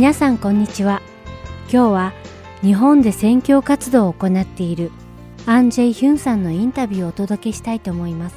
[0.00, 1.02] 皆さんこんにちは。
[1.70, 2.12] 今日は
[2.62, 4.92] 日本で宣教活動を行っている
[5.44, 8.36] アンジェイ・ヒュンさんのインタビューをお届けしたいと思います。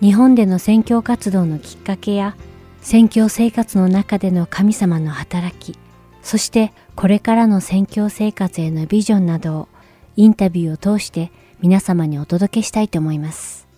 [0.00, 2.34] 日本での宣教活動のきっかけや
[2.80, 5.78] 宣教生活の中での神様の働き
[6.20, 9.68] そしてこれからの宣教生活へのビジョンなどを
[10.16, 13.68] インタビューを通して皆様にお届けしたいと思います。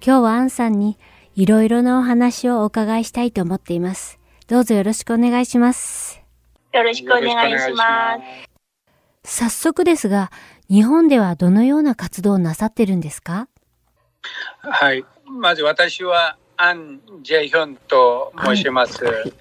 [0.00, 0.96] 今日はアンさんに
[1.38, 4.18] いろいろなお話をお伺いしたいと思っています。
[4.48, 6.20] どうぞよろしくお願いします。
[6.72, 8.18] よろしくお願いしま
[9.22, 9.44] す。
[9.44, 10.32] 早速ですが、
[10.68, 13.46] 日本ではどのような活動をなさってるんですか？
[14.62, 15.04] はい。
[15.26, 19.04] まず私はアン・ジェヒョンと申します。
[19.04, 19.32] はい、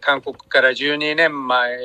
[0.00, 1.78] 韓国から12年前、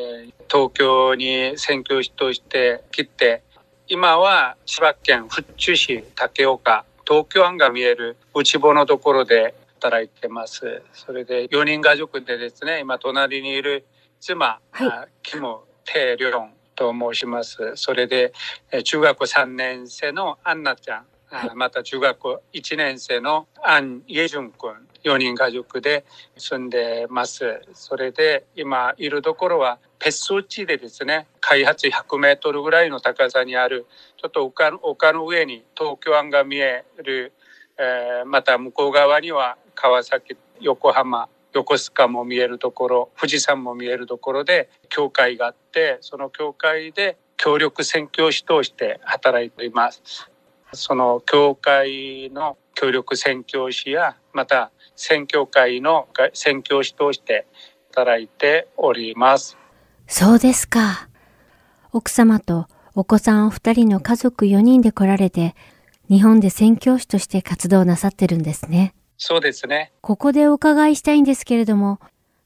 [0.52, 3.44] 東京に選挙師として来て、
[3.88, 10.82] 今は千葉県富津市竹岡東京湾が見える内房のところで働いてます。
[10.94, 13.86] それで4人家族でですね、今隣にいる
[14.20, 17.74] 妻、はい、キム・テリョンと申します。
[17.76, 18.34] それで
[18.84, 26.04] 中学校3年生のアンナちゃん、はい、また中学校1年生のアン・イェジュン君、4人家族で
[26.38, 27.62] 住んでます。
[27.74, 33.86] それで今いるところは別荘地でですね、開発100メートルぐらいの高さにある
[34.18, 37.32] ちょっと丘の丘の上に東京湾が見える、
[37.78, 50.30] えー、また向こう側には川崎横浜横須賀も見えるところ富士山も見えるところで教会があってその教会で協力宣教師として働いています。
[50.74, 57.48] その教会の協力宣教師やまた宣教会の宣教師として
[57.96, 59.58] 働いております。
[60.08, 61.08] そうですか。
[61.94, 65.56] 奥様とお子さんお二人の家族4人で来られて、
[66.10, 68.94] 日本で宣教師として活動なさってるんですね。
[69.22, 69.92] そうですね。
[70.02, 72.00] ここでお伺いしたいんですけれども、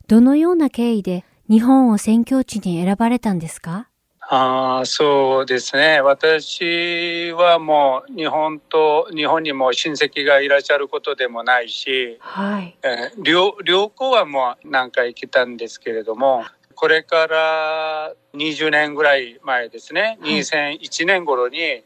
[0.07, 3.88] どのような経緯で日本を宣教地に選ばれたんですか？
[4.28, 6.01] ああ、そうですね。
[6.01, 12.75] 私はもう日本と、日本にも親戚がいらっしゃることでもないし、はい。
[12.81, 21.83] えー、旅旅行はもう何回来たんですけれども、これから20年ぐらい前ですね、はい、2001年頃に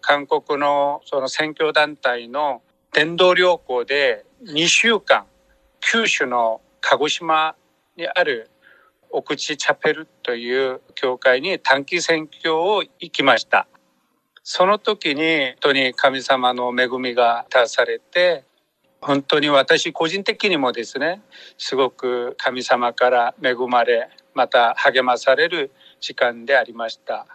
[0.00, 2.62] 韓国のその選挙団体の
[2.92, 5.26] 伝道旅行で2週間
[5.80, 7.56] 九州の鹿児島
[7.96, 8.48] にある
[9.10, 13.66] 奥地チャペルという教会に短期選挙を行きました。
[14.44, 18.44] その時に本当に神様の恵みが達されて
[19.00, 21.20] 本当に私個人的にもですね
[21.58, 27.26] すごく神様から恵まれまた励まされる時間でありました。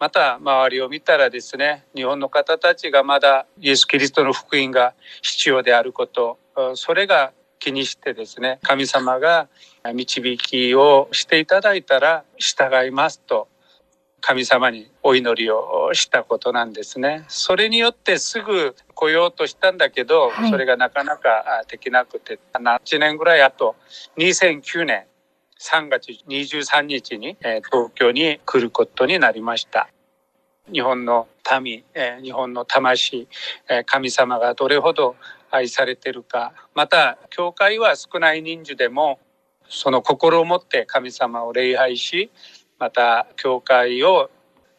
[0.00, 6.38] また周りを見たらですね日本の方たちがまだイエス・キリストの福音が必要であること
[6.74, 9.48] それが気にしてですね神様が
[9.94, 13.48] 導きをしていただいたら従いますと
[14.20, 17.24] 神様にお祈りをしたことなんですね。
[17.28, 23.76] それによってすぐ来ようとしたんだけど、はい、それがなかなかできなくて8年ぐらい後
[24.16, 25.04] 2009年
[25.60, 29.88] 3月23日に、え東京に来ることになりました。
[30.72, 31.26] 日本の
[31.60, 33.26] 民、え日本の魂、
[33.68, 35.16] え神様がどれほど
[35.50, 36.52] 愛されてるか。
[36.74, 39.18] また教会は少ない人数でも
[39.68, 42.30] その心を持って神様を礼拝し
[42.78, 44.30] また教会を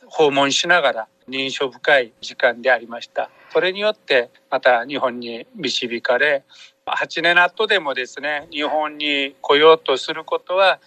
[0.05, 3.29] 訪問しながら認証深い時間でありました。
[3.51, 6.43] それによってまた日本に導かれ
[6.85, 10.79] 8年後でもですね日本に来ようとすることは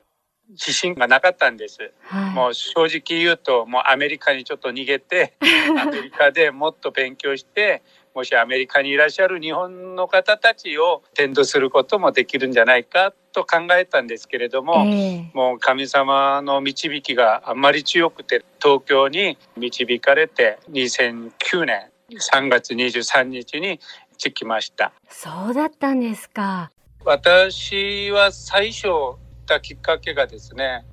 [0.50, 5.34] 自信がなかったんです、はい、もう正直言うともうアメリカにちょっと逃げて
[5.81, 7.82] アメリカでもっと勉強して
[8.14, 23.81] もしアメリカにいらっしゃる日本の方たちを伝道することもできるんじゃないかと考えたんですけれども、えー、もう神様の導きがあんまり強くて東京に導かれて2009年3月23日に
[24.19, 24.92] 着きました。
[25.08, 26.70] そうだったんですか。
[27.04, 28.88] 私は最初
[29.46, 30.84] たきっかけがですね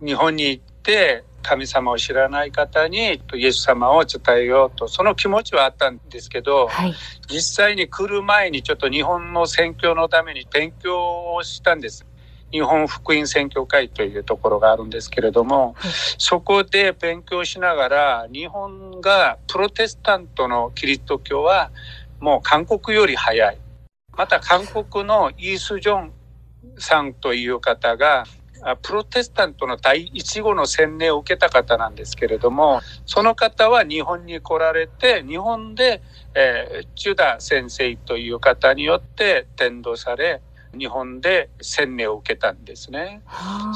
[0.00, 6.94] 日本に行って神様を知らない方にイエス様を伝えようとその気持ちはあったんですけど、はい、
[7.28, 12.06] 実際に来る前にちょっと日本の宣教のために勉強をしたんです。
[12.52, 21.70] 日本福音宣教会というところがあるんですけれども、はい、そこで勉強しながら日本がプロテスタントのキリスト教は
[22.18, 23.58] もう韓国より早い。
[24.16, 26.12] また韓国のイース・ジョン
[26.78, 28.24] さんという方が
[28.82, 36.02] プロテスタントの第一号の洗礼を受けた方なんですけれどもその方は日本に来られて日本で、
[36.34, 40.42] えー、チュダ先生という方によって伝道され
[40.76, 43.22] 日本で洗礼を受けたんですね。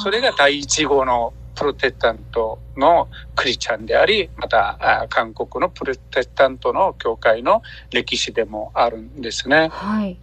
[0.02, 9.68] それが第一号のプロテスタントのクリスチャンであり、また韓国のプロテスタントの教会の歴史でもあるんですね。
[9.70, 10.18] はい。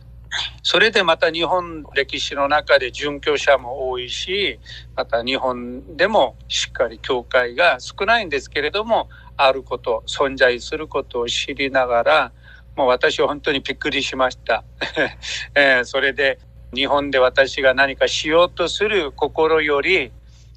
[0.64, 4.60] それでまた日本歴史の中で殉教者も多いし、
[4.96, 12.32] また日本でもしっかり教会が少ないんですけれども、あること、存在することを知りながら、
[12.76, 14.64] もう私は本当にびっくりしました。
[15.56, 16.40] えー、それで
[16.74, 20.12] 日本で私が何かしようとする心より、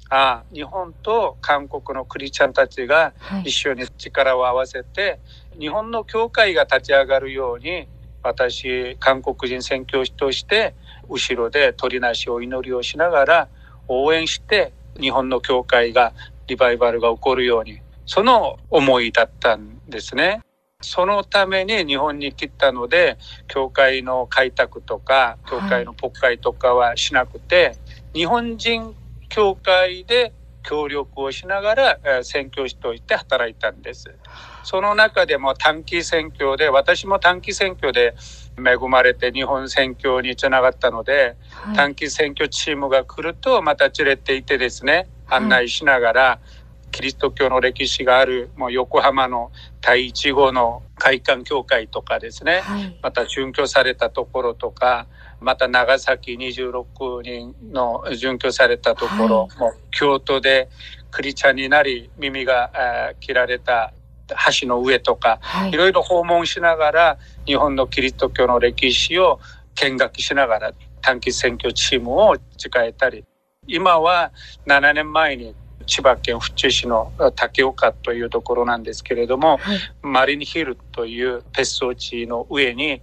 [0.09, 3.13] あ日本と韓国のクリスチャンたちが
[3.43, 7.87] 一緒に力を合わせて、はい、日本の教会が立ち上がるように
[8.25, 10.73] 私韓国人宣教師として
[11.07, 13.47] 後ろで鳥なしお祈りをしながら
[13.87, 16.13] 応援して日本の教会が
[16.47, 20.41] リバイバルが起こるようにその思いだったんですね。
[20.81, 23.17] そのために日本に来たので
[23.47, 27.77] 教会の開拓とか教会の国会とかはしなくて、はい、
[28.19, 28.95] 日本人
[29.29, 34.15] 教会で協力をしながら宣教師として働いたんです。
[34.65, 38.15] その中でも短期選挙で、私も短期選挙で
[38.57, 46.39] 恵まれて日本選挙につながったので、はい、短期選挙チームが来るとまた連れていてですね、案内しながら、
[46.91, 49.51] キリスト教の歴史があるもう横浜の
[49.81, 55.05] 第一号の会館教会とかですね、はい、また殉教されたところとか
[55.41, 60.69] また長崎26人の殉教されたところ、はい、も京都で
[61.11, 62.71] クリチャンになり耳が
[63.19, 63.93] 切られた
[64.59, 69.39] 橋の上とか、はい、いろいろ訪問しながら日本のキリスト教の歴史を
[69.75, 73.23] 見学しながら短期選挙チームを使えたり。
[73.67, 74.31] 今は
[74.67, 75.55] 7年前に
[75.87, 83.01] 千葉県府中市の竹岡というところなんですけれども、はい、マリンヒルという別荘地の上に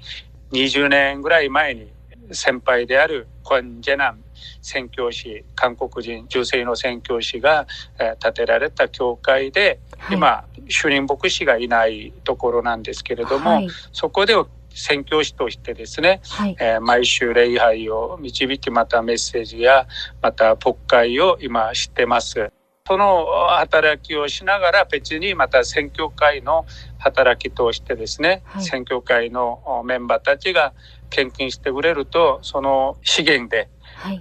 [0.52, 1.88] 20年ぐらい前に
[2.32, 4.22] 先輩であるコン・ジェナン
[4.60, 7.66] 宣教師韓国人女性の宣教師が、
[7.98, 14.34] え建てられた教会で、はい、今主任牧師がいないところなんですけれども、はい、そこで
[14.74, 19.86] 宣教師としてですね、はい、えー、毎週礼拝を導きまたメッセージや
[20.20, 22.52] また国会を今知ってます。
[22.84, 26.66] その働きをしながら別にまた選挙会の
[26.98, 30.72] 働きとしてですね、はい、選挙会のメンバーたちが
[31.08, 33.68] 献金してくれるとその資源で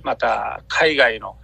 [0.03, 1.37] また海外の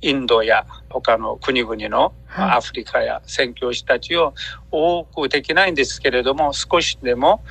[0.00, 4.34] インドや他の国々のアフリカや宣教師たちを
[4.70, 7.42] 多くできないんですけれども少しでも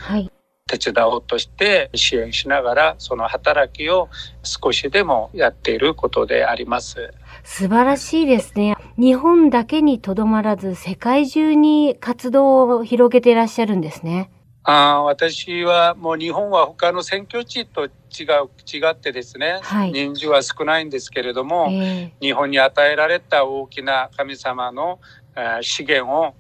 [0.68, 4.10] 手伝おうとして支援しながらその働きを
[4.44, 7.14] 少しでもやっていることであります。
[7.44, 8.76] 素晴らしいですね。
[8.98, 14.30] 日本だけにとどまらず世界中に活動を広げていらっしゃるんですね。
[14.64, 25.00] あ私はもう日本は他の選挙地と違う違ってですね、はい、人数は少ないんですけれども、えー、日本に与えられた大きな神様の
[25.62, 26.36] 資源を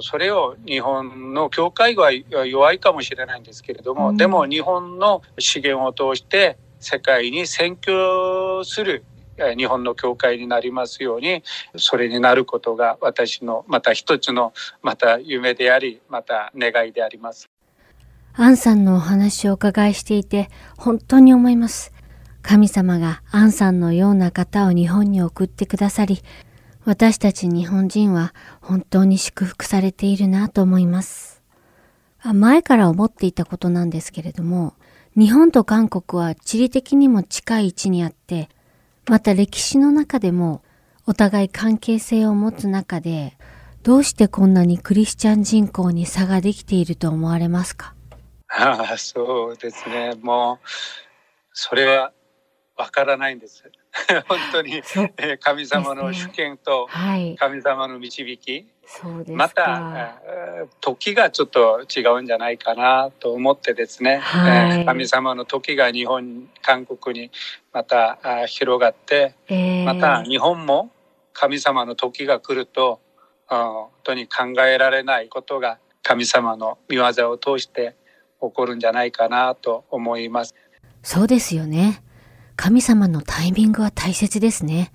[0.00, 9.04] それを日本の教会は弱いかもしれないんですけれども、うん、でも日本の資源を通して世界に宣教する
[9.56, 11.44] 日本の教会になりますように
[11.76, 14.52] それになることが私のまた一つの
[14.82, 17.48] また夢でありまた願いであります。
[18.40, 21.92] アンさんのお話をお伺いしていて本当に思います。
[22.40, 26.22] 神様がアンさんのような方を日本に送ってくださり
[26.84, 31.42] 私たち日本人は本当に祝福されているなと思います。
[32.22, 34.74] 前から思っていたことなんですけれども、
[35.16, 38.48] 日本と韓国は地理的にも近い位置にあって、
[39.08, 40.62] また歴史の中でも
[41.06, 43.36] お互い関係性を持つ中で、
[43.82, 47.94] どうしてこんなにクリスチャン人口に差ができていると思われますか？
[48.48, 50.14] ああ、そうですね。
[50.20, 50.66] もう、
[51.52, 52.12] それは
[52.76, 53.70] わからないんです。
[54.28, 54.82] 本当に、
[55.16, 56.88] え神様の主権と
[57.38, 58.66] 神様の導き、
[59.28, 60.20] また
[60.80, 67.30] 時がちょっと違うんじゃないかなと思ってですね、はい、神様の時が日本韓国に
[67.72, 70.90] また広がって、えー、また日本も
[71.32, 73.00] 神様の時が来ると
[73.46, 77.94] 本当に考えられないことが神様の御業を通して
[78.40, 80.54] 起こるんじゃないかなと思います。
[81.02, 82.02] そうですよね。
[82.56, 84.92] 神様のタイミングは大切ですね。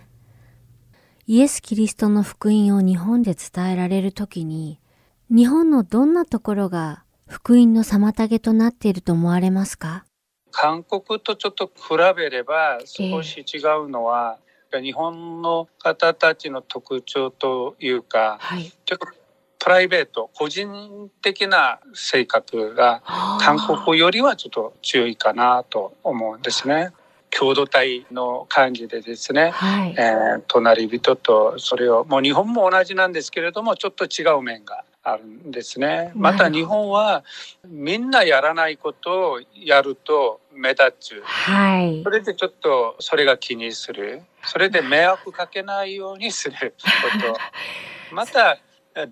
[1.26, 4.80] イエス・キリストの福音を日本で伝えられるときに、
[5.30, 10.04] 日本のどんなところが福音の妨げとなっていると思われますか？
[10.52, 14.38] 韓国とちょっと比べれば少し違うのは、
[14.74, 19.08] えー、日本の方たちの特徴というか、はい、ちょっと
[19.64, 23.02] プライベート個人的な性格が
[23.40, 26.92] 韓国よりはちょっと強いかなと思うんですね。
[27.30, 36.12] 共同体の感じでですね、はいえー隣人とそれをもう日本も同じなんですけれどもちょっと違う面があるんですね。
[36.14, 37.24] また日本は
[37.66, 41.22] みんなやらないことをやると目立つ。
[41.24, 42.10] はいそ。
[42.10, 44.24] れでちょっとそれが気にする。
[44.44, 47.38] それで迷惑かけないようにすること。
[48.14, 48.60] また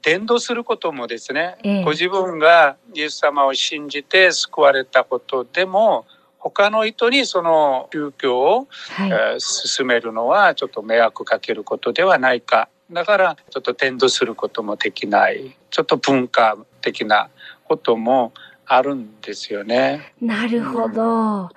[0.01, 6.05] 伝道することもですね、ええご自分がイエス様を信じて救われたことでも
[6.37, 9.09] 他の人にその宗教を、はい。
[9.09, 12.69] えー進めるのはちょっと迷惑かけることではないか。
[12.91, 15.55] だからちょっと伝道することもできない。
[15.69, 17.29] ちょっと文化的な
[17.63, 18.33] ことも
[18.65, 20.13] あるんですよね。
[20.21, 21.49] なるほど。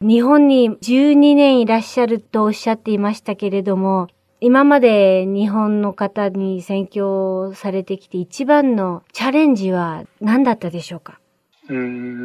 [0.00, 4.08] 日本に12年いらっしゃるとおっしゃっていましたけれども、
[4.42, 11.20] 今まで日本の方に宣教されてきて一番のチャレンジは何だったでしょうか？
[11.68, 11.76] うー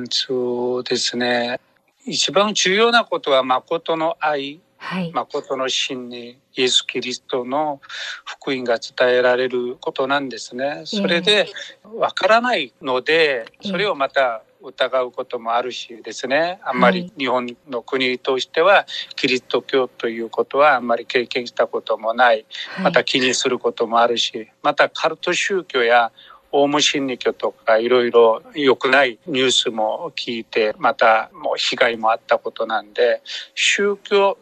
[0.03, 1.60] ん、そうですね。
[2.05, 5.12] 一番重要なことは誠の愛、はい。
[5.12, 7.81] 誠の真にイエス・キリストの
[8.24, 10.84] 福音が伝えられることなんですね。
[10.86, 11.48] それで
[11.95, 16.60] わからないので、それをまた疑うこともあるしですね。
[16.63, 22.45] あんまり日本の国としてはキリスト教ということはあんまり経験したこともない。
[22.84, 26.12] また気にすることもあるし、またカルト宗教や
[26.51, 33.22] オウム真理教とかいろいろ良くないニュースも聞いて、またもう被害もあったことなんで、
[33.55, 34.38] 宗教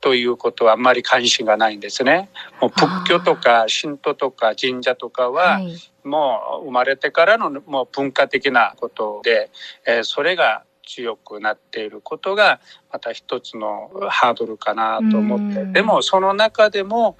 [0.00, 2.30] ということはあんまり関心がないんですね。
[2.60, 5.76] もう仏教とか神道とか神社とかは、はい。
[6.04, 9.50] もう生まれてからのもう文化的なことで、
[9.86, 12.60] えーそれが強くなっていることが
[12.92, 15.60] また一つのハードルかなと思って。
[15.60, 15.72] うん。
[15.72, 17.16] でもその中でも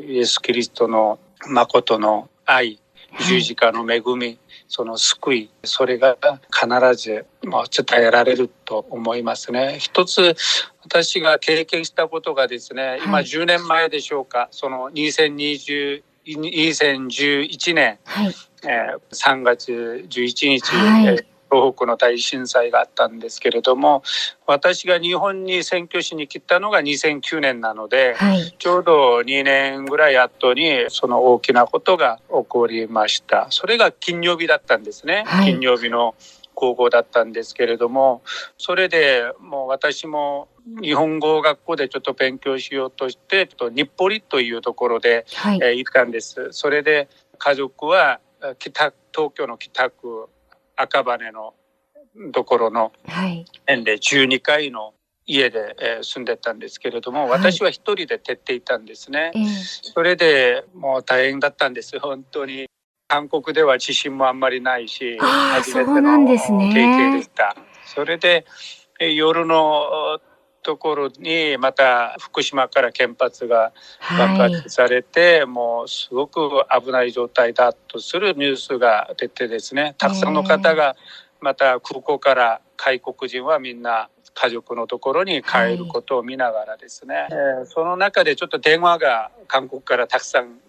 [0.00, 2.80] イエス・キリストの誠の愛
[3.20, 6.16] 十字架の恵みその救いそれが
[6.50, 9.76] 必ずもう伝えられると思いますね。
[9.78, 10.34] 一つ
[10.82, 13.24] 私が経験したことがですね今はい。
[13.24, 14.48] 10年前でしょうか。
[14.50, 18.34] その2020 2011年はい。
[18.64, 24.02] えー3月11日、はいえー東北の大震災があったんですけれども
[24.46, 28.54] 私が日本に選挙しに来たのが2009年なのではい。
[28.58, 36.14] ちょうど2年ぐらい後にその大きなことが起こりましたそれが金曜日だったんですね、はい金曜日の
[36.54, 38.22] 高校だったんですけれども
[38.58, 40.48] それでもう私も
[40.82, 45.58] 日本語学校でちょっと勉強しようとしてちょっと日暮里というところではい。
[45.62, 46.48] えー行ったんです。
[46.52, 50.28] それで家族はえー北東京の北区
[50.76, 51.54] 赤羽の
[52.32, 53.44] ところのはい。
[53.66, 54.94] 園で12階の
[55.26, 59.38] 家で、えー住んでたんですけれども、はい私は一人で徹っていたんですねえ。
[59.38, 59.44] ー
[59.94, 62.66] それでもう大変だったんです本当に。
[63.12, 66.38] 韓国では地震もあんまりないし、初めての経
[66.72, 67.54] 験でした。
[67.84, 68.46] それで
[68.98, 70.18] えー夜の
[70.62, 73.72] ところにまた福島から原発が
[74.18, 74.54] 爆はい。
[74.54, 76.48] 発されて、もうすごく
[76.82, 80.96] 危ない状態だとするニュースが出てですねたくさんの方が
[81.42, 90.60] また空港から外国人はみんな家族のところに帰ることを見ながらですね、えーその中でちょっと電話が韓国からたくさん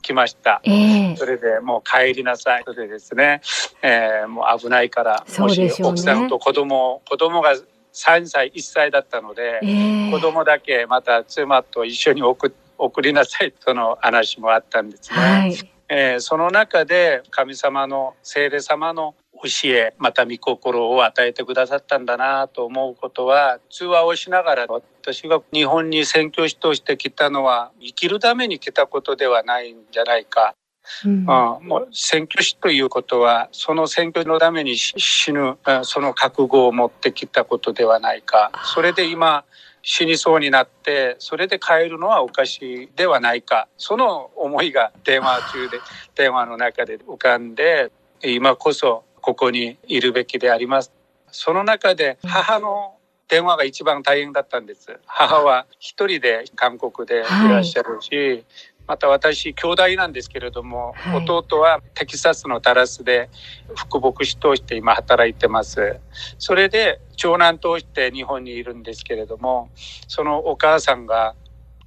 [0.00, 0.60] 来ました。
[0.64, 2.62] ええそれでもう帰りなさい。
[2.64, 3.40] それでですね、
[3.82, 7.54] えーもう危ないから、もし奥さんと子供、子供が
[7.92, 15.18] 3歳、1歳だったので、ええ子供だけまた妻と一緒に送送りなさいとの話もあったんですね。
[15.18, 15.54] はい。
[15.88, 24.66] えーその中で神様の聖霊様の教えまた御心を与えてくださったんだなと思うことは通話をしながら
[25.00, 30.54] 私が日本に宣教師として来たのは生きるために来たことではないんじゃないか。
[31.04, 31.12] うん。
[31.12, 38.52] うん、もう選挙師ということはその選挙のためにし死ぬうんその覚悟を持ってきたことではないか。
[38.74, 39.44] それで今
[39.82, 43.68] 死にそうになってそれで帰るのはおかしいではないか。
[43.78, 45.80] その思いが電話中で
[46.14, 47.90] 電話の中で浮かんで
[48.22, 50.92] 今こそここにいるべきであります。
[51.30, 52.99] その中で母の
[53.30, 54.98] 電話が一番大変だったんです。
[55.06, 57.48] 母は一人で韓国でい。
[57.48, 58.44] らっしゃるし、
[58.88, 61.24] また私兄弟なんですけれども、はい。
[61.24, 63.30] 弟はテキサスのダラスで
[63.76, 66.00] 副牧師として今働いてます。
[66.38, 69.70] それで長男として日本にいるんですけれども
[70.08, 71.34] そのお母さんが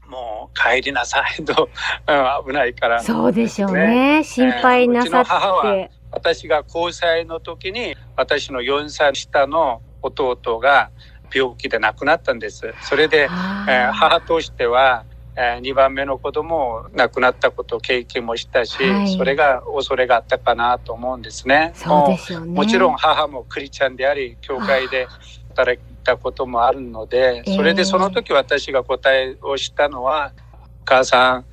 [0.07, 1.69] もう帰りなさいと、
[2.07, 4.23] う ん危ないからそうでしょうね。
[4.23, 5.91] 心配なさうちの母はって。
[6.11, 10.91] 私が交際の時に私の4歳下の弟が
[11.33, 21.71] 病気で亡くなったんですそれであえーー母としては、え2番目の子供を亡くなったことを経験もしたし、はいそれが恐れがあったかなと思うんですね。
[21.75, 22.53] そうでしょうね。
[22.53, 25.07] もちろん母もクリスチャンであり教会で
[25.49, 30.33] 働いたこともあるので、それでその時私が答えをしたのは、
[30.81, 31.45] お母さん、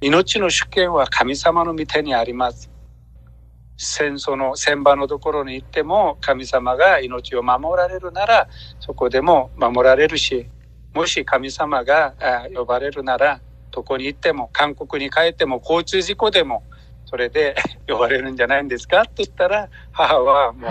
[0.00, 2.71] 命の主権は神様の御手にあります。
[3.84, 8.48] 戦争の戦場のところに行っても神様が命を守られるなら
[8.80, 10.46] そこでも守られるし
[10.94, 12.14] もし神様が
[12.54, 16.62] 呼ばれるならどこに行っても韓国に帰っても交通事故でも
[17.06, 17.56] それで
[17.88, 19.00] 呼ばれるんじゃないんですか？
[19.02, 20.70] って言ったら母はもう、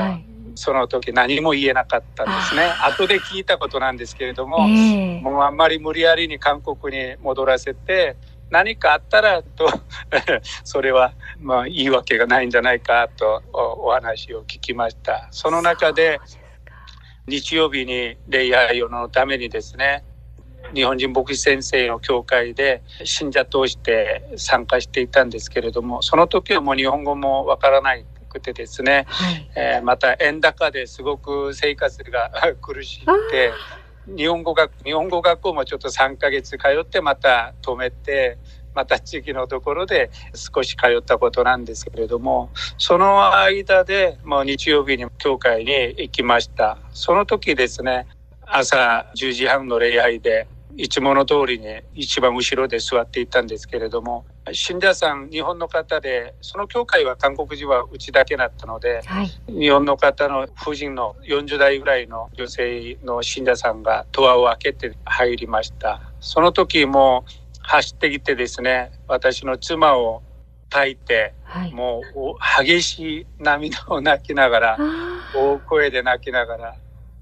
[0.56, 2.64] その時何も言えなかったんですね。
[2.84, 8.16] 後で聞いたことなんですけれども、えー、もうあんまり無理やりに韓国に戻らせて
[8.52, 9.68] 何かあったらと
[10.64, 15.28] それはまあ言い訳がないんじゃないかとお話を聞きました。
[15.32, 16.20] その中で
[17.28, 20.04] 日曜日に礼拝のためにですね
[20.74, 32.32] 日本人牧師先生の教会で信者通して参加していたんですけれどもその時はもう日本語もわからないくてですね、はい、えー、また円高ですごく生活が
[32.62, 33.52] 苦しくて
[34.08, 38.38] 日本語学日本語学校もちょっと3ヶ月通ってまた止めて
[38.74, 46.78] また地域のところで少し通ったことなんですけれどもその間でもう日曜日に教会に行きました。
[46.94, 48.08] その時ですね
[48.46, 50.48] 朝10時半の礼拝で
[50.78, 66.02] いつもの通りに一番後ろで座っていたんですけれども信者さん日本の方でその教会は韓国人はうちだけだったので、はい、日本の方の夫人の40代ぐらいの女性の信者さんがドアを開けて入りました。
[66.20, 67.26] その時も
[67.62, 70.24] 走ってきてですね私の妻を
[70.70, 74.78] 抱いて、はい、もう激しい涙を泣きながら
[75.36, 76.76] 大声で泣きながら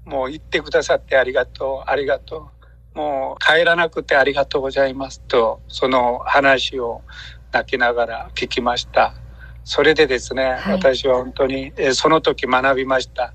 [0.04, 2.59] もう言ってくださってありがとうありがとう
[2.94, 7.02] もう帰らなくてありがとうございますと、その話を
[7.52, 9.14] 泣きながら聞きました。
[9.64, 13.34] それでですね、はい、私は本当に、えその時学びました。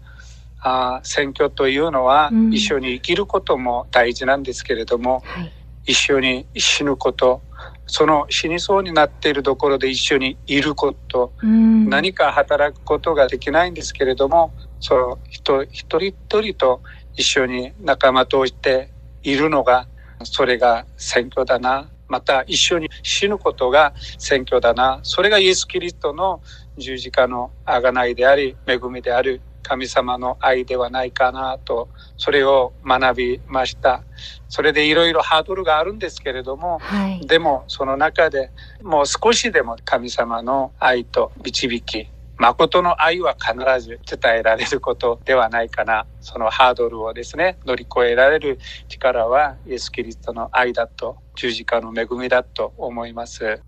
[0.59, 5.51] あ選挙というのは、一緒に生きることも大事なんですけれども、はい、
[5.85, 7.41] 一緒に死ぬこと、
[7.87, 16.81] その死にそうになっているところで一緒にいること、何か働くことができないんですけれども、その人一人一人と
[17.13, 18.89] 一緒に仲間として
[19.25, 19.87] いるのが、
[20.23, 21.89] それが選挙だな。
[22.07, 24.99] また一緒に死ぬことが選挙だな。
[25.01, 26.41] それがイエス・キリストの
[26.77, 34.03] 十字架の贖いであり、恵みである神様の愛ではないかなと、それを学びました。
[34.47, 38.51] それでいろいろハードルがあるんですけれども、はい、でもその中で
[38.83, 46.05] もう少しでも神様の愛と導き、誠の愛は必ず伝えられることではないかな。
[46.19, 53.61] そのハードルをですね、乗り越えられる力はイエス・キリストの愛だと、十字架の恵みだと思います。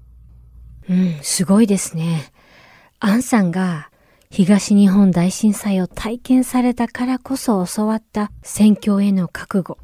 [0.90, 2.32] うん、すごいですね。
[3.00, 3.90] アンさんが
[4.30, 9.78] 東日本大震災を体験されたからこそ教わった宣教への覚悟。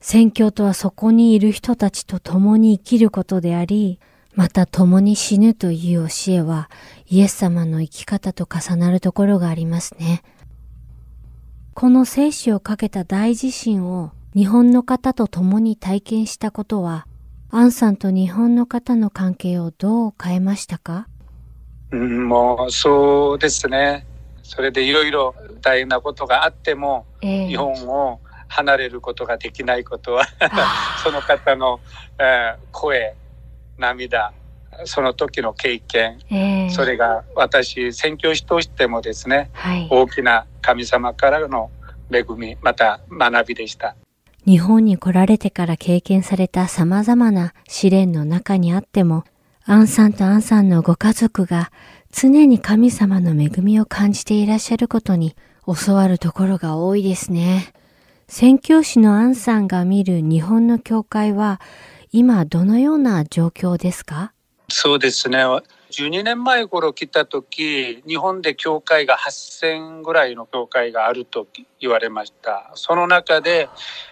[0.00, 4.00] 宣教とはそこにいる人たちと共に生きることであり、
[4.34, 6.70] また共に死ぬという教えは
[7.06, 10.22] イエス様の生き方と重なるところがありますね。
[11.74, 17.06] この生死をかけた大地震を日本の方と共に体験したことは、
[17.50, 21.06] アンさんと日本の方の関係をどう変えましたか？
[21.90, 24.06] うん、もうそうですね。
[24.42, 30.26] それでいろいろ大変なことがあっても、えー、日本を離れることができないことは
[31.02, 31.80] その方の、
[32.18, 33.14] えー、声、
[33.78, 34.32] 涙、
[34.84, 41.70] その時の経験、えー、それが私宣教師としてもですね、はい、大きな神様からの
[42.10, 43.96] 恵みまた学びでした。
[44.44, 49.24] 日本に来られてから経験された様々な試練の中にあっても
[49.64, 51.70] アンさんとアンさんのご家族が
[52.10, 57.72] 常に神様の恵みを感じていらっしゃることに教わるところが多いですね。
[58.26, 61.60] 宣教師のアンさんが見る日本の教会は
[62.14, 64.34] 今どのような状況ですか？
[64.68, 65.38] そうですね。
[65.38, 71.46] 12年前頃来た時、日本で教会が8000ぐらいの教会があると
[71.80, 72.70] 言われました。
[72.74, 73.70] その中で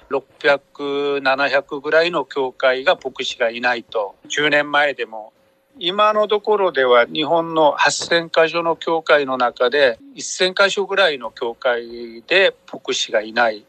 [0.09, 4.17] 600、700ぐらいの教会が牧師がいないと。
[4.29, 5.35] 10年前でも。
[5.79, 13.65] 今のところでは日本の8000箇所の教会の中で1000箇所ぐらいの教会で牧師がいない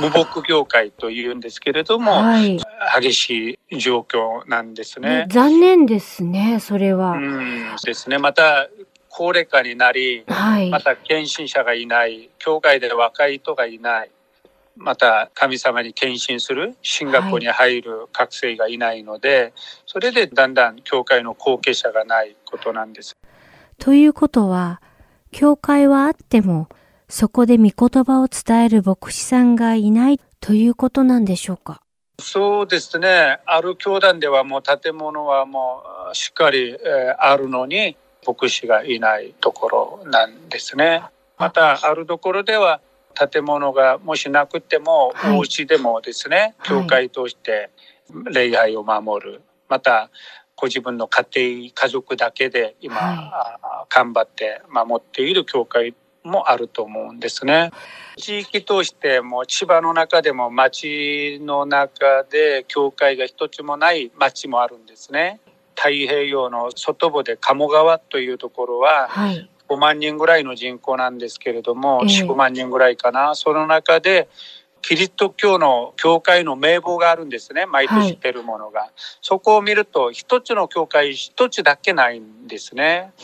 [0.00, 2.58] 無牧業界というんですけれども、はい、
[3.00, 5.26] 激しい状況なんですね。
[5.28, 7.12] 残念ですね、それは。
[7.12, 8.18] うんですね。
[8.18, 8.68] また、
[9.08, 14.10] 高齢化になり、はい、また献身者がいない、教会で若い人がいない、
[14.76, 19.52] また神様に献身する進学校に入る学生がいないので、はい、
[19.86, 23.16] それでだんだん教会の後継者がないことなんです。
[23.78, 24.80] ということは、
[25.30, 26.68] 教会はあっても、
[27.08, 31.80] そこで御言葉を伝える牧師さんがいないということなんでしょうか？
[32.20, 33.40] そうですね。
[33.44, 41.02] ある教団ではもう建物はもうしっかり、えー、あるのに牧師がいないところなんですね。
[41.38, 42.80] またあるところでは
[43.14, 47.70] 建物がもしなくても、はい、お家でもですね、教会として
[48.32, 49.42] 礼拝を守る。
[49.68, 50.10] また
[50.56, 57.70] ご自分の家庭家族だけで今、はい、頑張って守っている教会もあると思うんですね。
[58.16, 65.40] 地域としても千葉の中でも町の中で教会が一つもない町もあるんですね。
[65.76, 69.08] 太平洋の外部で鴨川というところは、
[69.68, 73.34] 5万人ぐらいの人口なんですけれども、はい、4、5万人ぐらいかな。
[73.34, 74.28] その中で
[74.86, 77.64] キリスト教の教会の名簿があるんですね。
[77.64, 78.90] 毎年出るものが、はい、
[79.22, 83.14] そこを見ると一つの教会一つだけないんですね。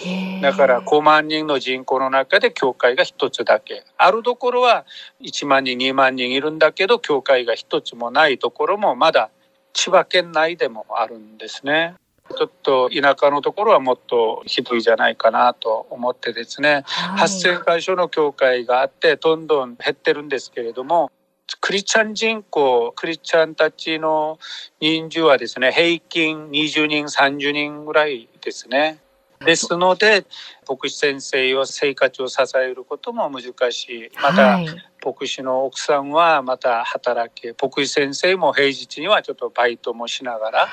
[0.41, 3.85] だから5万人の人口の中で教会が一つだけ。
[3.99, 4.87] あるところは
[5.21, 9.29] 1万人2万人いるんだけど教会が一つもないところもまだ
[9.75, 11.95] 千葉県内でもあるんですね。
[12.35, 21.11] ちょっと田舎のところはもっとひどいじゃないかなと思ってですね、はい、8,000箇所の教会があってどんどん減ってるんですけれども
[21.61, 24.39] クリスチャン人口、クリスチャンたちの
[24.81, 28.99] 人数はですね、平均20人、30人ぐらいですね。
[29.45, 30.27] ですので、
[30.69, 34.11] 牧師先生を生活を支えることも難しい。
[34.23, 34.69] また、はい、
[35.03, 40.69] 牧師の奥さんはまた働き、牧師先生も平日にはちょっとバイトもしながら、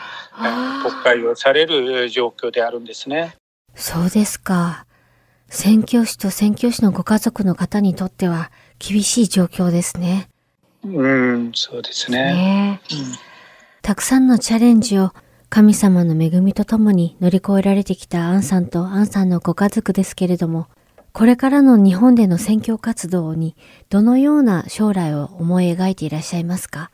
[0.83, 3.35] 牧会をされる状況であるんですね。
[3.73, 4.85] そうですか。
[5.49, 10.27] 宣教師と宣教師のご家族の方にとっては厳しい状況ですね。
[10.83, 12.33] うん、そうですね。
[12.33, 12.97] ねうん、
[13.81, 15.11] たくさんのチャレンジを
[15.49, 20.67] 神様の恵みとともに乗り越えられてきたアンさんとアンさんのご家族ですけれども、
[21.13, 23.55] これからの日本での宣教活動に
[23.89, 26.91] どのような将来を思い描いていらっしゃいますか？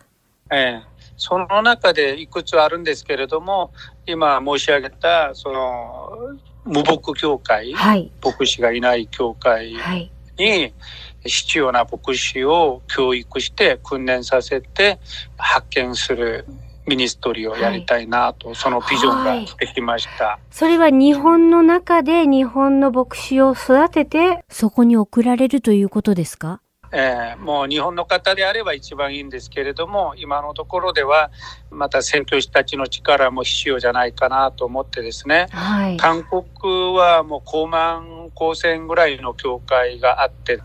[0.52, 0.84] ええ、
[1.18, 3.74] その中でいくつあるんですけれども、
[4.06, 10.12] 今申し上げた、その、無牧教会、はい、牧師がいない教会に、はい
[11.26, 15.00] 必要な牧師を教育して訓練させて
[15.38, 16.46] 発見する
[16.86, 26.60] ミニストリーをやりたいなと、はい、そのビジョンができました、はい、それは日本の中で日本の牧師を育ててそこに送られるということですか？
[26.96, 31.32] えー、もう日本の方であれば一番いいんですけれども今のところでは
[31.72, 36.44] また宣教師たちの力も必要じゃないかなと思ってですね、はい、韓国
[36.96, 40.60] はもう高万高専ぐらいの教会があって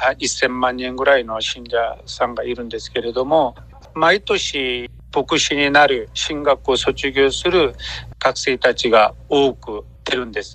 [0.00, 3.54] 1000万人ぐらいの信者さんがいるんですけれども
[3.94, 7.74] 毎年牧師になる進学を卒業する
[8.18, 10.54] 学生たちが多く出るんです。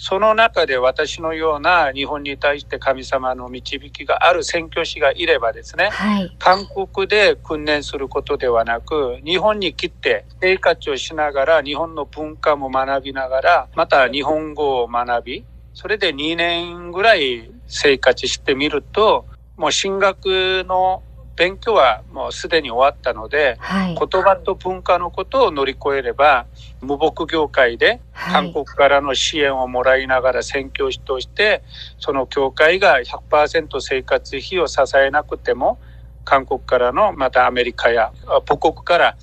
[0.00, 15.44] その中で私のような日本に対して神様の導きがある宣教師がいればですね、はい、韓国で訓練することではなく日本に来て生活をしながら日本の文化も学びながらまた日本語を学び
[15.80, 21.04] それで2年ぐらい生活してみると、もう進学の
[21.36, 26.46] 勉強はもうすでに終わったので、はい、言葉と文化のことを乗り越えれば、
[26.80, 31.62] 無牧業界で韓国からの支援をもらいながら宣教師として、
[32.00, 35.78] その教会が100%生活費を支えなくても、
[36.24, 38.12] 韓国からのまたアメリカや
[38.48, 39.16] 母国から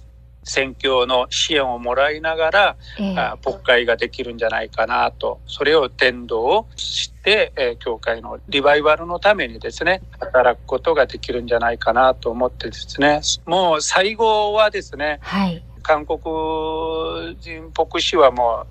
[0.45, 16.19] 選挙の支援をもらいながら、えー、国会ができるんじゃないかなと、それを伝道して、えー、教会のリバイバルのためにですね、働くことができるんじゃないかなと思ってですね、もう最後はですね、はい、韓国
[17.39, 18.65] 人牧師はも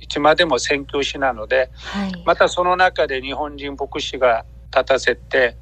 [0.00, 5.56] ういつまでも宣教師なので、はい、またその中で日本人牧師が立たせて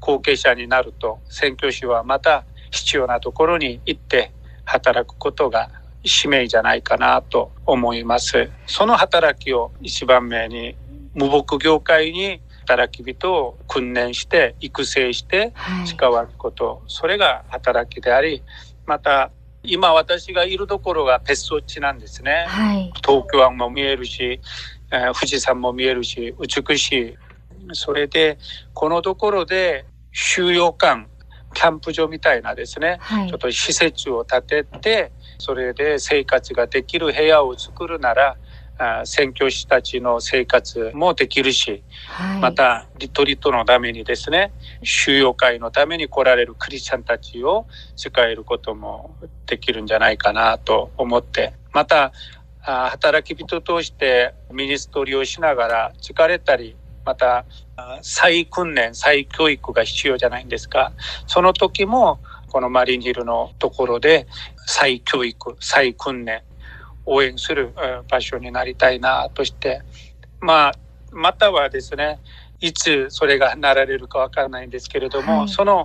[0.00, 4.32] 後継者になると宣教師はまた必要なところに行って
[4.68, 5.70] 働くことが
[6.04, 8.50] 使命じゃないかなと思います。
[8.66, 10.76] その働きを一番目に
[11.14, 15.54] 無牧業界に働き人を訓練して育成して
[15.86, 18.42] 使わること、はい、それが働きであり
[18.86, 19.30] また
[19.62, 24.40] 今私がいるところが別荘地なんですね、はい、東京湾も見えるし、
[24.92, 27.16] えー、富士山も見えるし美しい。
[27.72, 28.38] それで
[28.72, 31.06] このところで収容館
[31.58, 38.36] キャンプ場みたいなですね、はい、ちょっと施設を建ててそれで生活ができる部屋を作るなら
[39.04, 44.52] 宣教師たちの生活もできるし、はい、またリトリートのためにですね
[44.84, 47.66] 収容会のために来られるクリスチャンたちを
[47.96, 49.16] 使えることも
[49.46, 51.54] できるんじゃないかなと思って。
[51.72, 52.12] また
[52.60, 57.46] 働き人としてミニストリーをしながら疲れたりまた
[58.02, 60.92] 再訓練、再教育が必要じゃないんですか？
[61.26, 64.26] その時も、このマリンヒルのところで
[64.66, 66.42] 再教育、再訓練、
[67.04, 67.74] 応援する
[68.08, 69.82] 場所になりたいなとして、
[70.40, 70.72] まあ、
[71.12, 72.18] またはですね、
[72.60, 75.84] いつそれがなられるかわからないんですけれども、はい、その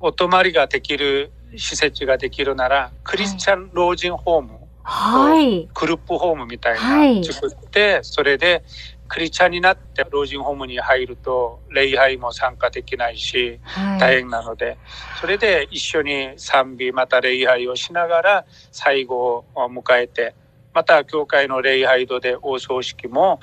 [0.00, 8.64] お泊まりができる施設ができるなら、クリスチャン老人ホーム、はい、クルップホームみたいな作って、はい、それで
[9.08, 13.60] クリスチャンになって老人ホームに入ると礼拝も参加できないし、
[14.00, 14.78] 大変なので、
[15.20, 20.34] それで一緒に賛美また礼拝をしながら最後を迎えて
[20.72, 23.40] また教会の礼拝堂でお葬式も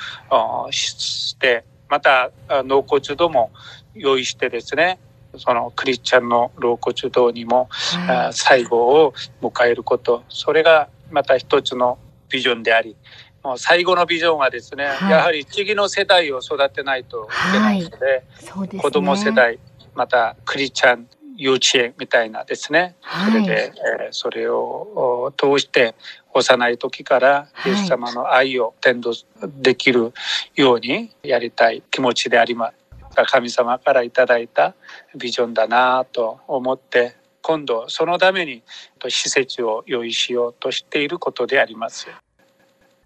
[0.71, 2.31] してまた
[2.65, 3.51] 納骨堂も
[3.95, 4.99] 用意してですね
[5.37, 7.69] そのクリスチャンの納骨堂にも、
[8.31, 10.23] 最後を迎えること。
[10.27, 11.97] それがまた一つの
[12.29, 12.95] ビジョンであり
[13.57, 18.67] 最後のビジョンはですね、はい、やはり次の世代を育てないといけないのではい。
[18.67, 19.59] でね、子供世代
[19.95, 23.73] またクリスチャン幼稚園みたいなですね、はい、それで、
[24.03, 25.95] えー、それを通して
[26.33, 29.11] 幼い時からイエス様の愛を伝道
[29.43, 30.13] できる
[30.55, 32.75] ようにやりたい気持ちであります。
[33.27, 34.73] 神様からいただいた
[35.17, 38.63] ビジョンだなと思って今度そのために
[39.09, 42.07] 施設を用意しようとしていることであります。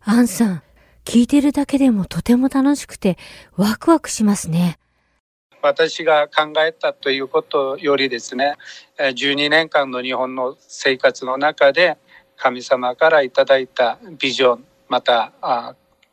[0.07, 0.61] アンさん、
[1.03, 3.17] 聞いてるだけでもとても楽しくて
[3.57, 4.77] ワクワクしますね。
[5.63, 8.53] 私が考えたということよりですね、
[8.99, 11.97] 12年間の日本の生活の中で
[12.37, 15.33] 神様からいただいたビジョン、また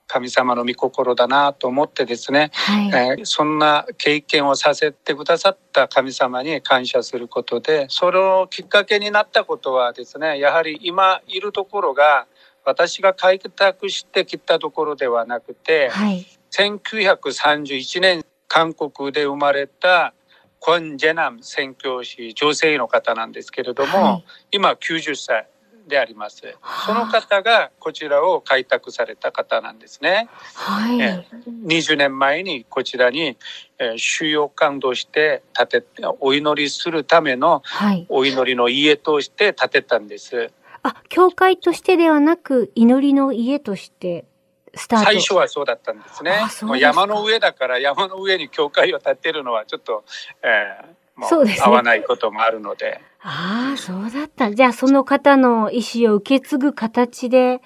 [0.07, 12.27] 神様の御心だなと思ってですね、はいえー、そんな経験をさせてくださった神様に感謝することでそのきっかけになったことはですねやはり今いるところが
[12.65, 20.15] 私が開拓してきたところではなくて、はい、1931年韓国で生まれた
[20.61, 25.49] コン・ジェナム宣教師女性の方なんですけれども、はい、今90歳
[25.89, 26.43] であります。
[26.87, 30.29] その方がこちらを開拓された方なんですね。
[30.55, 31.27] はい、え
[31.67, 33.37] 20年前にこちらに、
[33.79, 35.85] え収容感動して建て
[36.21, 37.63] お祈りするための
[38.09, 40.51] お祈りの家として建てたんです。
[40.83, 44.27] はい、あ、教会としてではなく祈りの家として
[44.75, 46.33] 最初はそうだったんですね。
[46.63, 50.05] もう山の上だから山の上に教会を建てるのはちょっと、
[50.43, 53.01] えー、そうですね、合わないこともあるので。
[53.21, 54.53] ああ、そうだった。
[54.53, 57.61] じゃあ、その方の意思を受け継ぐ形で、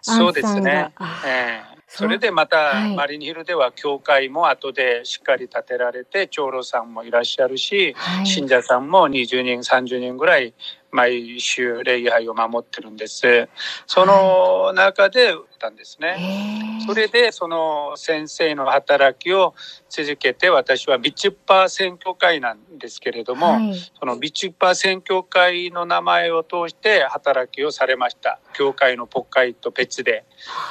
[0.00, 0.92] そうですね。
[1.26, 10.54] えー、それでまた、はい、マリンヒルでは教会も後でしっかり建てられて長老さんもいらっしゃるし、はい、信者さんも20人30人ぐらい
[10.96, 13.48] 毎週礼拝を守ってるんです。
[13.86, 16.80] その中でったんですね。
[16.86, 19.54] それでその先生の働きを
[19.88, 28.38] 続けて私はビチュッパー選挙会なんですけれども、はい、そのビチュッパー選挙会の名前を通して働きをされました。
[28.54, 30.24] 教会の国会と別で。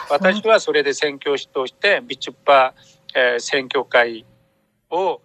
[0.10, 4.26] 私はそれで宣教師としてビチュッパー、えー、選挙会
[4.90, 5.22] を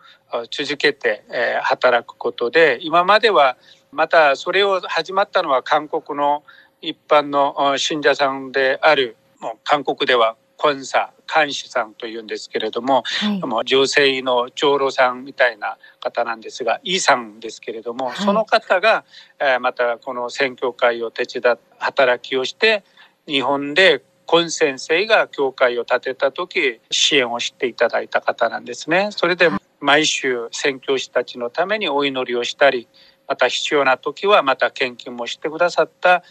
[0.50, 3.56] 続けて、えー、働くことで今までは
[3.92, 6.42] またそれを始まったのは韓国の
[6.80, 19.04] 一般の信者さんであるもう韓国ではコンサ監視さんというんですけれども、はい、もう女性の長老さんみたいな方なんですがイさんですけれども、はい、その方が、
[19.38, 22.84] えー、またこの選挙会を手伝っ働きをして
[23.26, 29.08] 日本でコン先生が教会を建てた時支援をしていただいた方なんですね。
[29.10, 29.50] それで
[29.80, 32.86] 毎週宣教師たちのためにお祈りをしたり
[33.30, 36.24] また必要な時はまた献金もしてくださった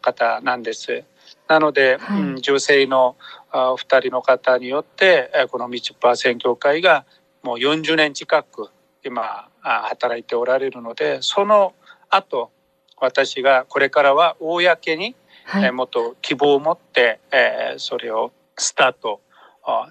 [0.00, 1.04] 方なんです。
[1.48, 3.16] なので、はい、うん、女性の
[3.52, 7.04] 2人の方によってこのみちパー選挙会が
[7.42, 8.70] もう40年近く
[9.04, 11.74] 今働いておられるのでその
[12.08, 12.50] 後
[12.96, 15.14] 私がこれからは公に、
[15.44, 19.20] はい、もっと希望を持って、えー、それをスタート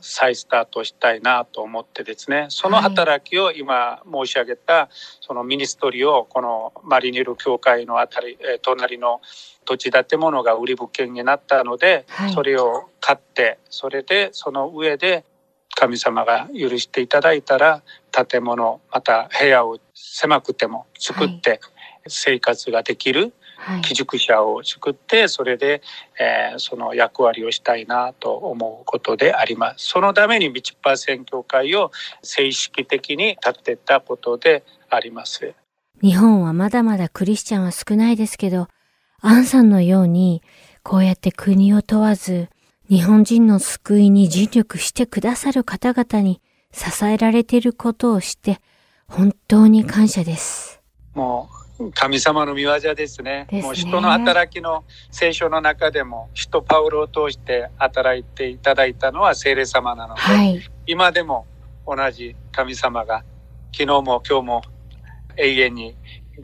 [0.01, 4.89] 再スタートしたいなと思ってですねその働きを今申し上げた
[5.21, 9.21] そのミニストリーをこのマリニル教会のあたり隣の
[9.65, 15.25] 土地建物が売り物件になったので、それを買ってそれでその上で
[15.75, 21.59] 神様が許していただいたら建物また部屋を狭くても作って
[22.07, 23.33] 生活ができる、
[23.81, 25.81] 寄宿舎を作ってそれで、
[26.19, 29.87] えー、その役割をしたいなと思うことであります。
[29.87, 31.91] そのためにビチパー会を
[32.21, 35.53] 正式的に立てたことであります。
[36.01, 38.67] 日本はまだまだクリスチャンは少ないですけど、
[39.21, 40.43] アンさんのように
[40.83, 42.49] こうやって国を問わず
[42.89, 46.41] 日本人の救いに尽力してくださる方々に
[46.71, 48.59] 支えられていることを知って
[49.07, 50.81] 本当に感謝です。
[51.15, 51.54] もう
[51.93, 53.47] 神様の御業ですね。
[53.49, 61.45] すねもう人の働きの聖書の中でも人パウロを通して働いていただいたのは聖霊様なので、はい、今でも
[61.85, 63.23] 同じ神様が
[63.73, 64.61] 昨日も今日も
[65.37, 65.95] 永遠に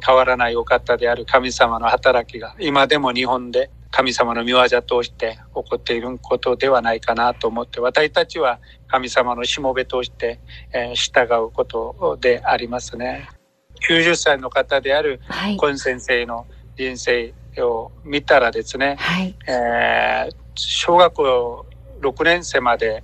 [0.06, 10.39] 変わらないお方である神様の働きが今でも日本で神様の御業通して起こっていることではないかなと思って私たちは神様のしもべとして、
[10.74, 13.28] えー、従うことでありますね。
[13.88, 15.20] 90歳の方である
[15.58, 16.46] 今先生の
[16.78, 21.65] 人生を見たらですね、はい、えー、小学校
[22.02, 23.04] 6年生まで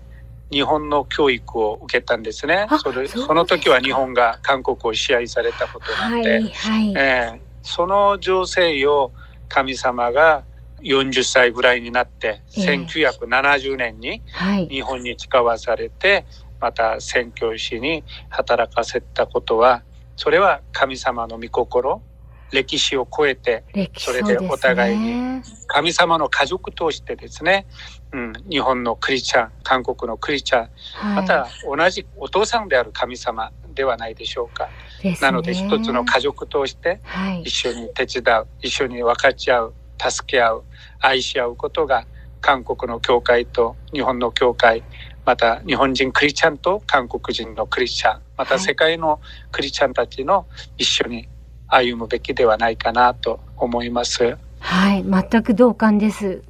[0.52, 2.68] 日本の教育を受けたんですね。
[2.82, 9.12] それその時は日本が韓国を支配されたことなんで、はいはい、えー、その情勢を
[9.50, 10.44] 神様が
[10.82, 14.22] 40歳ぐらいになって、えー、1970年に
[14.70, 16.26] 日本に使わされて、
[16.60, 19.84] また宣教師に働かせたことは、
[20.18, 22.02] それは神様の御心、
[22.52, 23.64] 歴史を超えて、
[23.98, 27.68] それでお互いに神様の家族としてですね、
[28.12, 34.70] うん、日本のクリスチャン、韓国のクリスチャン、はい、また同じお父さんである神様ではないでしょうか。
[35.22, 37.00] なので一つの家族として
[37.44, 40.64] 一緒に手伝う、はい、一緒に分かち合う、助け合う、
[41.00, 42.08] 愛し合うことが
[42.42, 44.84] 韓国の教会と日本の教会、
[45.26, 49.20] また日本人クリスチャンと韓国人のクリスチャン、また世界の
[49.52, 50.46] クリスチャンたちの
[50.78, 51.28] 一緒に
[51.68, 54.38] 歩むべきではないかなと思います。
[54.60, 56.44] はい、全く同感です。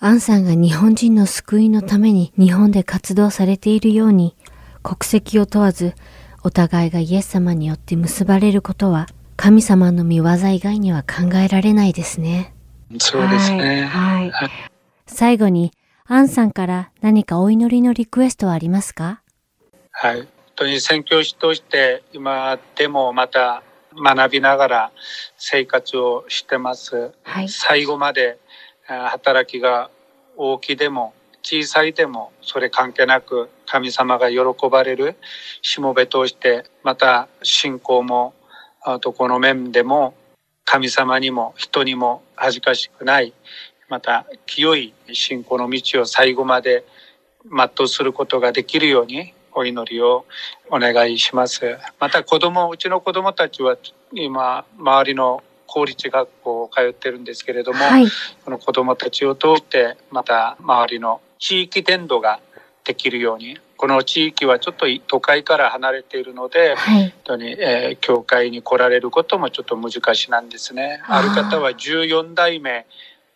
[0.00, 4.36] アンさんが日本人の救いのために日本で活動されているように、
[4.82, 5.94] 国籍を問わず、
[6.42, 12.52] お互いがイエス様によって結ばれることは、神様の見業以外には考えられないですね。
[12.98, 13.84] そうですね。
[13.84, 14.30] はい。
[14.30, 14.50] はい、
[15.06, 15.72] 最後に、
[16.04, 19.22] アンさんから何かお祈りのリクエストはありますか？
[19.92, 20.26] はい。
[20.54, 23.62] 本当に宣教師として今でもまた
[23.96, 24.92] 学びながら
[25.38, 27.12] 生活をしてます。
[27.22, 28.38] はい、最後まで
[28.86, 29.90] 働きが
[30.36, 34.38] 大きいでも小さいでもそれ関係なく神様が喜
[34.70, 35.16] ばれる
[35.62, 38.34] しもべとしてまた信仰も
[39.00, 40.14] どこの面でも
[40.66, 43.32] 神様にも人にも恥ずかしくない
[43.88, 46.84] また清い信仰の道を最後まで
[47.44, 50.24] 全うすることができるようにお祈りを
[50.70, 51.78] お願いします。
[51.98, 53.76] また子供うちの子供たちは
[54.12, 58.06] 今周りの公立学校を通ってるんですけれども、はい、
[58.44, 62.40] この子どもたちを通ってまた周りの地域伝道が
[62.84, 71.02] できるようにこの地域はちょっと都会から離れているので、はい、本当に、えー、教会に来られることもちょっと難しいなんですね。
[71.08, 72.86] ある方は14代目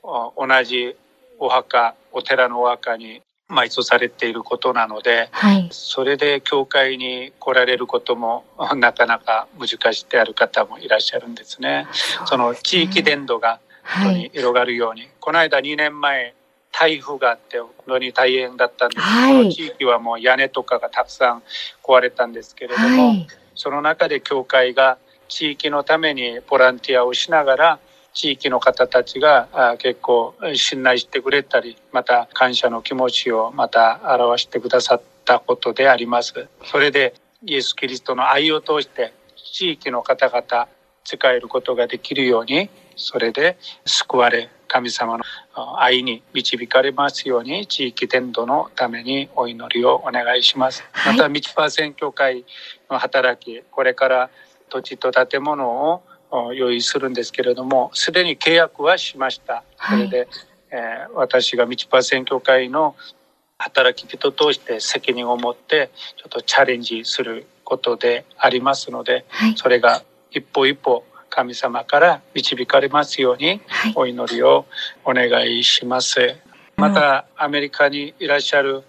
[0.05, 0.31] 同
[0.63, 0.95] じ
[1.41, 8.45] お墓お寺のお墓に埋葬されていることなので、はい、それで教会に来られることも
[8.77, 11.87] なかなか難しいである方もいらっしゃるんですね。
[12.27, 16.35] その地域伝道が本当に広がるように、はい、この間2年前
[16.73, 21.43] 台風があって本当に大変だったんです、はい、この地域はもう屋根とかがたくさん
[21.83, 27.79] 壊れたんですけれども、その中で教会が地域のためにボランティアをしながら
[28.17, 36.49] 地域の方たちが結構信頼してくれたりまた感謝の気持ちをまた表してくださったことであります。
[36.65, 40.67] それでイエス・キリストの愛を通して地域の方々
[41.05, 45.25] 使えることができるようにそれで救われ神様の
[45.79, 50.83] 愛に導かれますように地域伝道のためにお祈りをお願いします。
[51.05, 52.47] また道パー選挙会
[52.91, 54.31] の働きこれから
[54.71, 56.03] 土地と建物を
[56.55, 59.65] 用意するんですけれどもすでに契約はしました。
[59.79, 60.29] それで、はい、
[60.71, 62.97] えー、私が道パー選挙会の
[63.59, 73.61] 働き人として責任を持ってちょっとチャレンジすることでありますので、はい、それが一歩一歩神様から導かれますように
[73.95, 74.67] お祈りを
[75.05, 76.21] お願いします。
[76.21, 76.41] はい、
[76.77, 78.85] またアメリカにいらっしゃる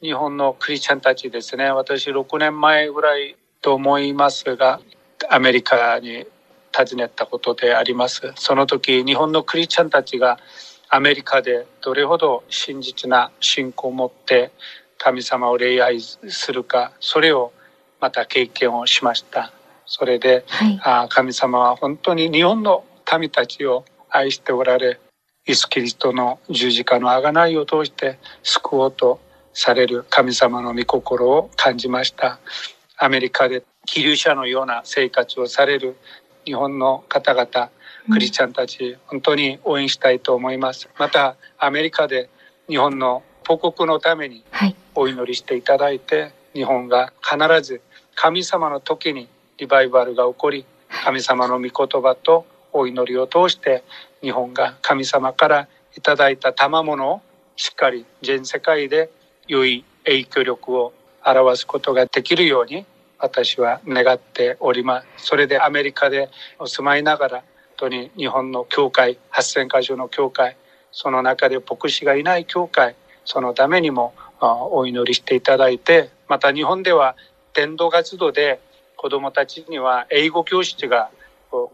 [0.00, 4.80] 日本のクリスチャンたちですね私6年前ぐらいと思いますが
[5.30, 6.26] アメリカに
[6.76, 8.32] 尋ねたことであります。
[8.34, 10.38] その時日本のクリスチャンたちが
[10.88, 14.50] アメリカでどれほど真実な信仰を持って
[14.98, 17.52] 神様を礼拝するかそれを
[18.00, 19.52] また経験をしました。
[19.86, 22.84] それで、はい、あ神様は本当に日本の
[23.18, 24.98] 民たちを愛しておられ
[25.46, 29.20] イエス・キリストの十字架の贖いを通して救おうと
[29.52, 32.38] される神様の御心を感じました。
[32.96, 35.96] アメリカで気流者のような生活をされる
[36.44, 37.70] 日本の方々
[38.10, 40.88] クリスチャンたち、本当に応援したいと思います。
[40.98, 42.28] またアメリカで
[42.68, 44.44] 日本の母国のために
[44.94, 47.80] お祈りしていただいて、日本が必ず
[48.14, 49.28] 神様の時に
[49.58, 50.64] リバイバルが起こり
[51.04, 53.82] 神様の御言葉とお祈りを通して
[54.22, 57.22] 日本が神様からいただいた賜物を
[57.56, 59.10] しっかり全世界で
[59.46, 60.92] 良い影響力を
[61.24, 62.86] 表すことができるように
[63.18, 65.26] 私は願っております。
[65.26, 67.44] それでアメリカでお住まいながら、本
[67.76, 70.56] 当に日本の教会、8000箇所の教会、
[70.92, 77.16] その中で牧師がいない教会、そのためにもお祈りしていただいて、また日本では
[77.54, 78.60] 伝道活動で
[78.96, 81.10] 子どもたちには英語教室が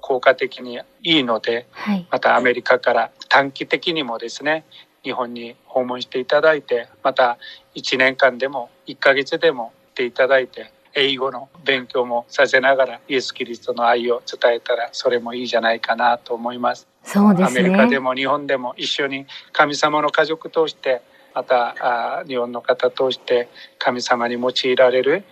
[0.00, 4.64] 効果的にいいので、はい、またアメリカから短期的にもですね
[5.02, 7.38] 日本に訪問していただいてまた
[7.74, 16.86] 1年間でも1ヶ月でもっていただいて英語の勉強もさせながらイエス・キリストの愛を伝えたらそれもいいじゃないかなと思います。
[17.02, 21.02] そうですね、アメリカでも日本でも一緒に神様の家族として
[21.34, 25.24] またあ日本の方として神様に用いられる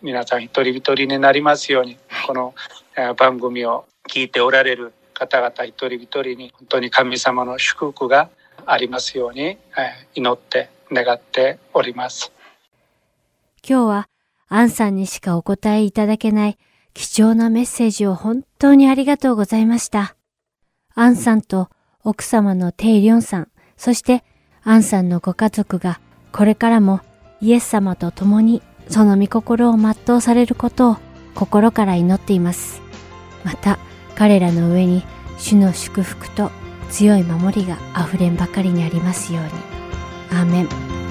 [0.00, 1.96] 皆さん一人一人になりますように、
[2.26, 2.54] この
[3.16, 8.28] 番組を聞いておられる方々一人一人に本当に神様の祝福が
[8.66, 9.58] ありますように
[10.14, 12.32] 祈って願っております。
[13.64, 14.08] 今日は
[14.54, 16.58] アンさんにしかお答えいただけない
[16.92, 20.14] 貴重なメッセージを本当にありがとうございました。
[20.94, 21.70] アンさんと
[22.04, 23.48] 奥様のテイリョンさん、
[23.78, 24.22] そして
[24.62, 26.00] アンさんのご家族が
[26.32, 27.00] これからも
[27.40, 30.96] イエス様と共にその御心を全うされることを
[31.34, 32.82] 心から祈っています。
[33.44, 33.78] また
[34.16, 35.02] 彼らの上に
[35.38, 36.50] 主の祝福と
[36.90, 39.50] 強い守りがあふれんばかりにありますように。
[40.38, 41.01] アーメン。